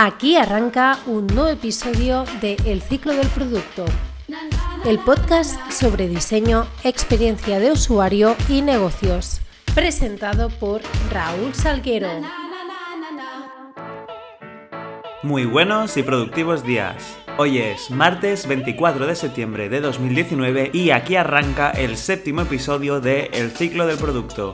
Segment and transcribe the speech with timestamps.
[0.00, 3.84] Aquí arranca un nuevo episodio de El ciclo del producto,
[4.84, 9.40] el podcast sobre diseño, experiencia de usuario y negocios,
[9.74, 12.10] presentado por Raúl Salguero.
[15.24, 17.18] Muy buenos y productivos días.
[17.36, 23.30] Hoy es martes 24 de septiembre de 2019 y aquí arranca el séptimo episodio de
[23.32, 24.52] El ciclo del producto.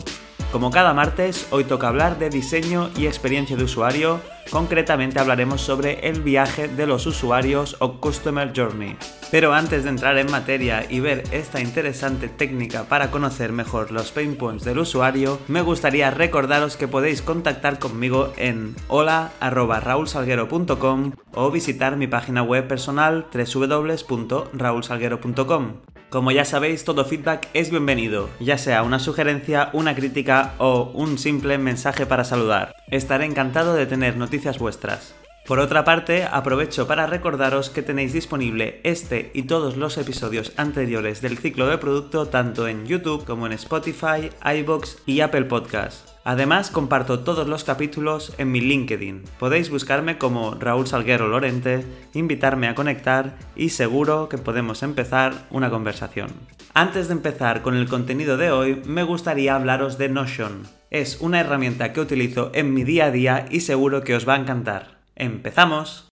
[0.55, 4.21] Como cada martes, hoy toca hablar de diseño y experiencia de usuario,
[4.53, 8.96] concretamente hablaremos sobre el viaje de los usuarios o Customer Journey.
[9.32, 14.13] Pero antes de entrar en materia y ver esta interesante técnica para conocer mejor los
[14.13, 21.96] pain points del usuario, me gustaría recordaros que podéis contactar conmigo en hola.raulsalguero.com o visitar
[21.96, 25.93] mi página web personal www.raulsalguero.com.
[26.14, 31.18] Como ya sabéis, todo feedback es bienvenido, ya sea una sugerencia, una crítica o un
[31.18, 32.72] simple mensaje para saludar.
[32.89, 35.17] Estaré encantado de tener noticias vuestras.
[35.47, 41.20] Por otra parte, aprovecho para recordaros que tenéis disponible este y todos los episodios anteriores
[41.20, 46.14] del ciclo de producto tanto en YouTube como en Spotify, iBox y Apple Podcasts.
[46.24, 49.24] Además, comparto todos los capítulos en mi LinkedIn.
[49.38, 55.69] Podéis buscarme como Raúl Salguero Lorente, invitarme a conectar y seguro que podemos empezar una
[55.69, 56.30] conversación.
[56.72, 60.62] Antes de empezar con el contenido de hoy, me gustaría hablaros de Notion.
[60.91, 64.36] Es una herramienta que utilizo en mi día a día y seguro que os va
[64.36, 65.03] a encantar.
[65.16, 66.08] ¡Empezamos!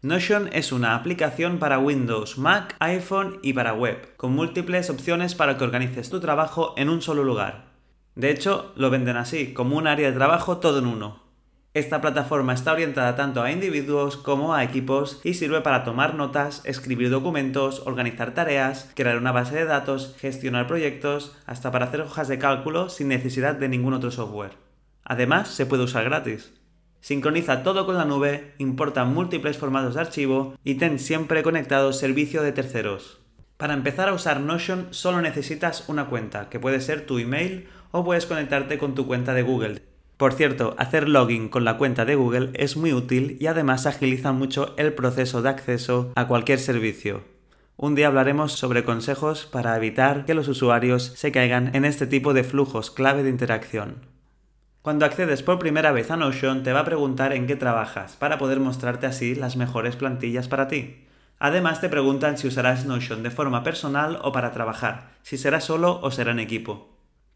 [0.00, 5.58] Notion es una aplicación para Windows, Mac, iPhone y para web, con múltiples opciones para
[5.58, 7.72] que organices tu trabajo en un solo lugar.
[8.14, 11.27] De hecho, lo venden así, como un área de trabajo todo en uno.
[11.74, 16.62] Esta plataforma está orientada tanto a individuos como a equipos y sirve para tomar notas,
[16.64, 22.26] escribir documentos, organizar tareas, crear una base de datos, gestionar proyectos, hasta para hacer hojas
[22.28, 24.56] de cálculo sin necesidad de ningún otro software.
[25.04, 26.52] Además, se puede usar gratis.
[27.00, 32.42] Sincroniza todo con la nube, importa múltiples formatos de archivo y ten siempre conectado servicio
[32.42, 33.20] de terceros.
[33.58, 38.04] Para empezar a usar Notion solo necesitas una cuenta, que puede ser tu email o
[38.04, 39.87] puedes conectarte con tu cuenta de Google.
[40.18, 44.32] Por cierto, hacer login con la cuenta de Google es muy útil y además agiliza
[44.32, 47.22] mucho el proceso de acceso a cualquier servicio.
[47.76, 52.34] Un día hablaremos sobre consejos para evitar que los usuarios se caigan en este tipo
[52.34, 54.06] de flujos clave de interacción.
[54.82, 58.38] Cuando accedes por primera vez a Notion te va a preguntar en qué trabajas, para
[58.38, 61.06] poder mostrarte así las mejores plantillas para ti.
[61.38, 66.00] Además te preguntan si usarás Notion de forma personal o para trabajar, si será solo
[66.02, 66.87] o será en equipo.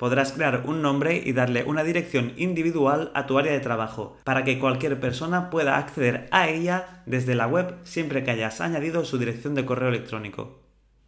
[0.02, 4.42] Podrás crear un nombre y darle una dirección individual a tu área de trabajo, para
[4.42, 9.16] que cualquier persona pueda acceder a ella desde la web siempre que hayas añadido su
[9.16, 10.58] dirección de correo electrónico.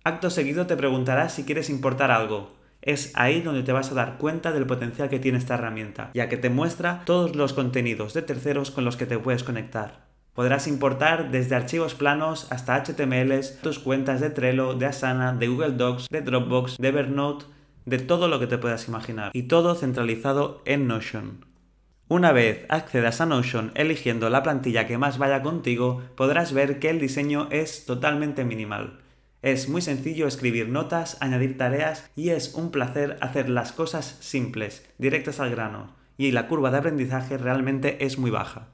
[0.04, 4.16] Acto seguido te preguntará si quieres importar algo, es ahí donde te vas a dar
[4.16, 8.22] cuenta del potencial que tiene esta herramienta, ya que te muestra todos los contenidos de
[8.22, 10.04] terceros con los que te puedes conectar.
[10.34, 15.72] Podrás importar desde archivos planos hasta HTMLs tus cuentas de Trello, de Asana, de Google
[15.72, 17.46] Docs, de Dropbox, de Evernote,
[17.84, 19.30] de todo lo que te puedas imaginar.
[19.34, 21.44] Y todo centralizado en Notion.
[22.08, 26.90] Una vez accedas a Notion eligiendo la plantilla que más vaya contigo, podrás ver que
[26.90, 29.00] el diseño es totalmente minimal.
[29.40, 34.86] Es muy sencillo escribir notas, añadir tareas y es un placer hacer las cosas simples,
[34.98, 38.68] directas al grano, y la curva de aprendizaje realmente es muy baja.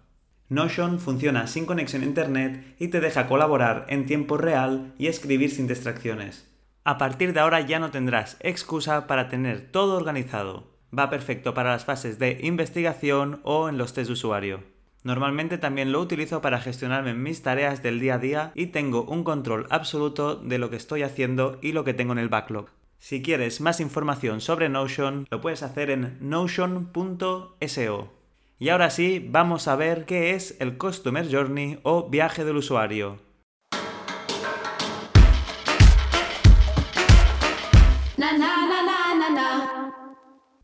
[0.48, 5.52] Notion funciona sin conexión a Internet y te deja colaborar en tiempo real y escribir
[5.52, 6.49] sin distracciones.
[6.82, 10.70] A partir de ahora ya no tendrás excusa para tener todo organizado.
[10.96, 14.64] Va perfecto para las fases de investigación o en los test de usuario.
[15.02, 19.24] Normalmente también lo utilizo para gestionarme mis tareas del día a día y tengo un
[19.24, 22.68] control absoluto de lo que estoy haciendo y lo que tengo en el backlog.
[22.98, 28.12] Si quieres más información sobre Notion, lo puedes hacer en notion.so.
[28.58, 33.29] Y ahora sí, vamos a ver qué es el Customer Journey o viaje del usuario.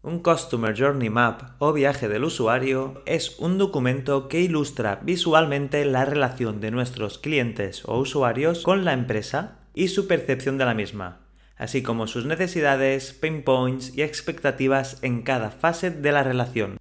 [0.06, 6.04] Un Customer Journey Map o viaje del usuario es un documento que ilustra visualmente la
[6.04, 11.22] relación de nuestros clientes o usuarios con la empresa y su percepción de la misma,
[11.56, 16.76] así como sus necesidades, pain points y expectativas en cada fase de la relación.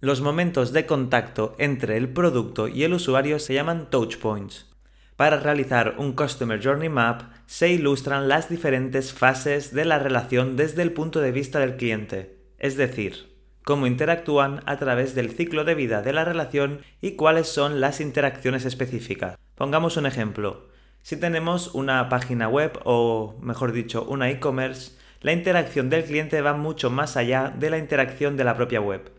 [0.00, 4.70] Los momentos de contacto entre el producto y el usuario se llaman touch points.
[5.16, 10.82] Para realizar un Customer Journey Map se ilustran las diferentes fases de la relación desde
[10.82, 12.33] el punto de vista del cliente,
[12.64, 13.30] es decir,
[13.62, 18.00] cómo interactúan a través del ciclo de vida de la relación y cuáles son las
[18.00, 19.36] interacciones específicas.
[19.54, 20.70] Pongamos un ejemplo.
[21.02, 26.54] Si tenemos una página web o, mejor dicho, una e-commerce, la interacción del cliente va
[26.54, 29.12] mucho más allá de la interacción de la propia web,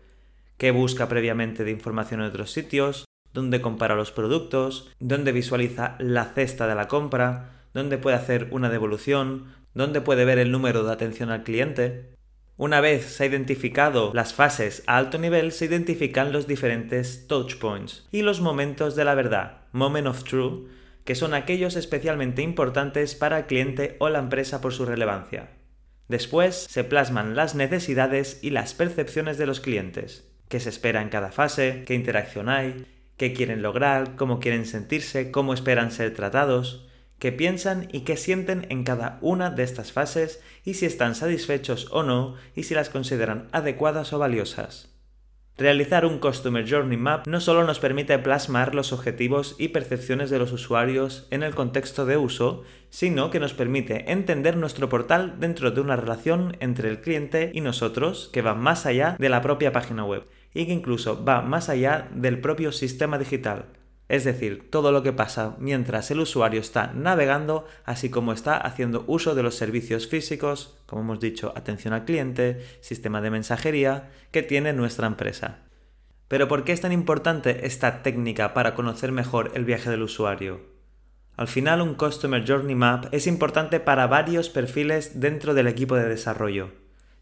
[0.56, 6.24] que busca previamente de información en otros sitios, donde compara los productos, donde visualiza la
[6.24, 10.92] cesta de la compra, donde puede hacer una devolución, donde puede ver el número de
[10.92, 12.15] atención al cliente.
[12.58, 17.56] Una vez se ha identificado las fases a alto nivel, se identifican los diferentes touch
[17.56, 20.66] points y los momentos de la verdad, moment of truth,
[21.04, 25.50] que son aquellos especialmente importantes para el cliente o la empresa por su relevancia.
[26.08, 31.10] Después se plasman las necesidades y las percepciones de los clientes, qué se espera en
[31.10, 32.86] cada fase, qué interacción hay,
[33.18, 36.86] qué quieren lograr, cómo quieren sentirse, cómo esperan ser tratados,
[37.18, 41.88] qué piensan y qué sienten en cada una de estas fases y si están satisfechos
[41.90, 44.92] o no y si las consideran adecuadas o valiosas.
[45.58, 50.38] Realizar un Customer Journey Map no solo nos permite plasmar los objetivos y percepciones de
[50.38, 55.70] los usuarios en el contexto de uso, sino que nos permite entender nuestro portal dentro
[55.70, 59.72] de una relación entre el cliente y nosotros que va más allá de la propia
[59.72, 63.64] página web y que incluso va más allá del propio sistema digital
[64.08, 69.04] es decir, todo lo que pasa mientras el usuario está navegando, así como está haciendo
[69.08, 74.44] uso de los servicios físicos, como hemos dicho, atención al cliente, sistema de mensajería, que
[74.44, 75.58] tiene nuestra empresa.
[76.28, 80.60] Pero ¿por qué es tan importante esta técnica para conocer mejor el viaje del usuario?
[81.36, 86.08] Al final, un Customer Journey Map es importante para varios perfiles dentro del equipo de
[86.08, 86.70] desarrollo.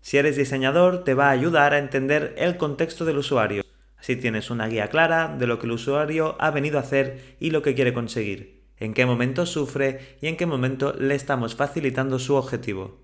[0.02, 3.63] Si eres diseñador, te va a ayudar a entender el contexto del usuario
[4.04, 7.48] si tienes una guía clara de lo que el usuario ha venido a hacer y
[7.48, 12.18] lo que quiere conseguir, en qué momento sufre y en qué momento le estamos facilitando
[12.18, 13.00] su objetivo.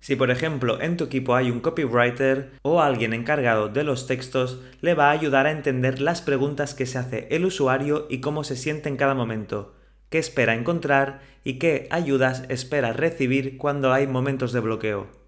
[0.00, 4.60] Si por ejemplo en tu equipo hay un copywriter o alguien encargado de los textos,
[4.82, 8.44] le va a ayudar a entender las preguntas que se hace el usuario y cómo
[8.44, 9.74] se siente en cada momento,
[10.10, 15.21] qué espera encontrar y qué ayudas espera recibir cuando hay momentos de bloqueo.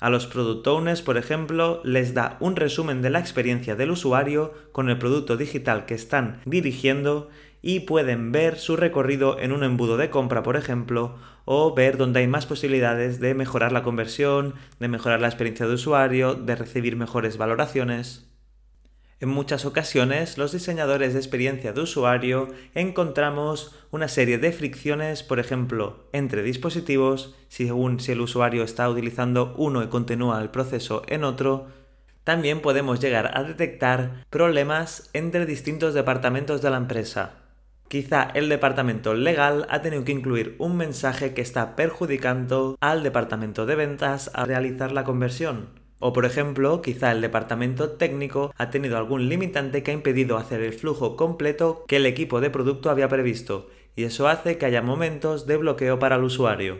[0.00, 4.54] A los Product Owners, por ejemplo, les da un resumen de la experiencia del usuario
[4.70, 7.30] con el producto digital que están dirigiendo
[7.62, 12.20] y pueden ver su recorrido en un embudo de compra, por ejemplo, o ver dónde
[12.20, 16.94] hay más posibilidades de mejorar la conversión, de mejorar la experiencia de usuario, de recibir
[16.94, 18.27] mejores valoraciones.
[19.20, 25.40] En muchas ocasiones, los diseñadores de experiencia de usuario encontramos una serie de fricciones, por
[25.40, 31.24] ejemplo, entre dispositivos, según si el usuario está utilizando uno y continúa el proceso en
[31.24, 31.66] otro.
[32.22, 37.32] También podemos llegar a detectar problemas entre distintos departamentos de la empresa.
[37.88, 43.66] Quizá el departamento legal ha tenido que incluir un mensaje que está perjudicando al departamento
[43.66, 48.96] de ventas a realizar la conversión o por ejemplo, quizá el departamento técnico ha tenido
[48.96, 53.08] algún limitante que ha impedido hacer el flujo completo que el equipo de producto había
[53.08, 56.78] previsto, y eso hace que haya momentos de bloqueo para el usuario.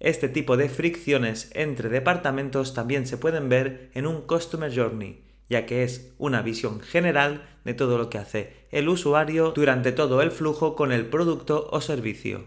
[0.00, 5.66] Este tipo de fricciones entre departamentos también se pueden ver en un Customer Journey, ya
[5.66, 10.30] que es una visión general de todo lo que hace el usuario durante todo el
[10.30, 12.44] flujo con el producto o servicio.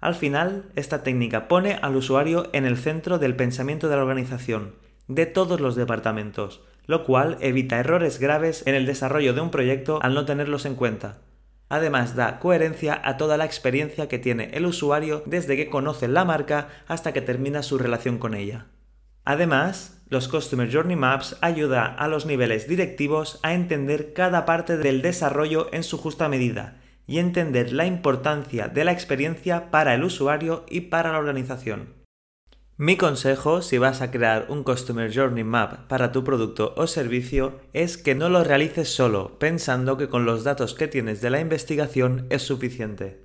[0.00, 4.74] Al final, esta técnica pone al usuario en el centro del pensamiento de la organización
[5.08, 9.98] de todos los departamentos, lo cual evita errores graves en el desarrollo de un proyecto
[10.02, 11.18] al no tenerlos en cuenta.
[11.68, 16.24] Además da coherencia a toda la experiencia que tiene el usuario desde que conoce la
[16.24, 18.66] marca hasta que termina su relación con ella.
[19.24, 25.02] Además, los Customer Journey Maps ayuda a los niveles directivos a entender cada parte del
[25.02, 30.64] desarrollo en su justa medida y entender la importancia de la experiencia para el usuario
[30.70, 31.97] y para la organización.
[32.80, 37.58] Mi consejo si vas a crear un Customer Journey Map para tu producto o servicio
[37.72, 41.40] es que no lo realices solo, pensando que con los datos que tienes de la
[41.40, 43.20] investigación es suficiente.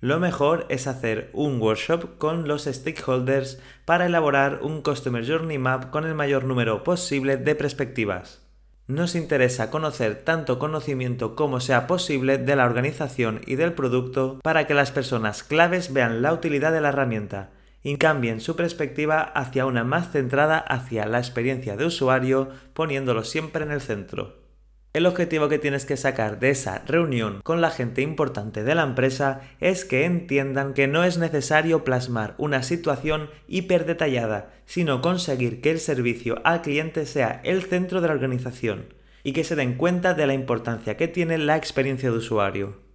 [0.00, 5.88] Lo mejor es hacer un workshop con los stakeholders para elaborar un Customer Journey Map
[5.88, 8.46] con el mayor número posible de perspectivas.
[8.88, 14.66] Nos interesa conocer tanto conocimiento como sea posible de la organización y del producto para
[14.66, 19.66] que las personas claves vean la utilidad de la herramienta y cambien su perspectiva hacia
[19.66, 24.48] una más centrada hacia la experiencia de usuario, poniéndolo siempre en el centro.
[24.94, 28.82] El objetivo que tienes que sacar de esa reunión con la gente importante de la
[28.82, 35.60] empresa es que entiendan que no es necesario plasmar una situación hiper detallada, sino conseguir
[35.60, 39.74] que el servicio al cliente sea el centro de la organización y que se den
[39.74, 42.87] cuenta de la importancia que tiene la experiencia de usuario.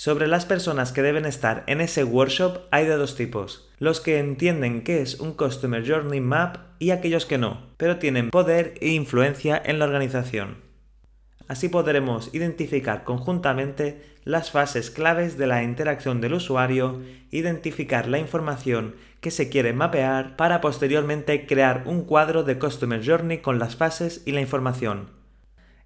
[0.00, 4.18] Sobre las personas que deben estar en ese workshop hay de dos tipos, los que
[4.18, 8.92] entienden qué es un Customer Journey Map y aquellos que no, pero tienen poder e
[8.92, 10.56] influencia en la organización.
[11.48, 18.94] Así podremos identificar conjuntamente las fases claves de la interacción del usuario, identificar la información
[19.20, 24.22] que se quiere mapear para posteriormente crear un cuadro de Customer Journey con las fases
[24.24, 25.19] y la información.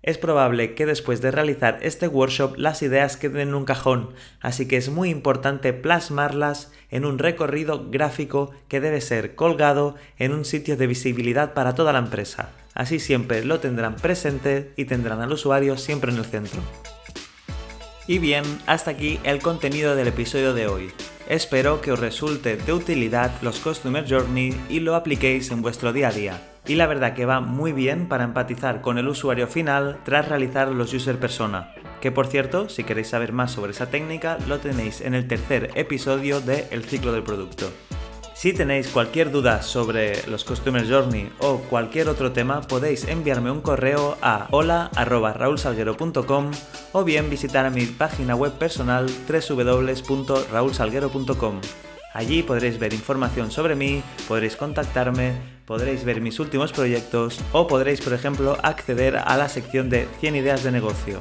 [0.05, 4.69] Es probable que después de realizar este workshop las ideas queden en un cajón, así
[4.69, 10.45] que es muy importante plasmarlas en un recorrido gráfico que debe ser colgado en un
[10.45, 12.51] sitio de visibilidad para toda la empresa.
[12.75, 16.61] Así siempre lo tendrán presente y tendrán al usuario siempre en el centro.
[18.07, 20.93] Y bien, hasta aquí el contenido del episodio de hoy.
[21.29, 26.09] Espero que os resulte de utilidad los Customer Journey y lo apliquéis en vuestro día
[26.09, 26.43] a día.
[26.67, 30.69] Y la verdad que va muy bien para empatizar con el usuario final tras realizar
[30.69, 31.75] los user persona.
[32.03, 35.71] Que por cierto, si queréis saber más sobre esa técnica, lo tenéis en el tercer
[35.75, 37.73] episodio de El ciclo del producto.
[38.35, 43.61] Si tenéis cualquier duda sobre los Customer Journey o cualquier otro tema, podéis enviarme un
[43.61, 46.51] correo a hola.raulsalguero.com
[46.93, 51.61] o bien visitar mi página web personal www.raulsalguero.com.
[52.13, 58.01] Allí podréis ver información sobre mí, podréis contactarme, podréis ver mis últimos proyectos o podréis,
[58.01, 61.21] por ejemplo, acceder a la sección de 100 ideas de negocio.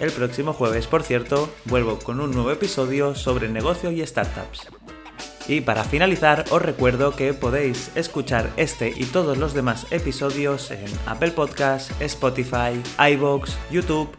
[0.00, 4.66] El próximo jueves, por cierto, vuelvo con un nuevo episodio sobre negocio y startups.
[5.48, 10.86] Y para finalizar, os recuerdo que podéis escuchar este y todos los demás episodios en
[11.06, 12.82] Apple Podcasts, Spotify,
[13.14, 14.10] iVoox, YouTube.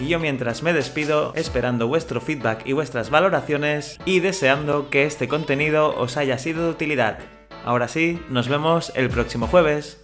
[0.00, 5.28] Y yo mientras me despido, esperando vuestro feedback y vuestras valoraciones y deseando que este
[5.28, 7.18] contenido os haya sido de utilidad.
[7.66, 10.00] Ahora sí, nos vemos el próximo jueves.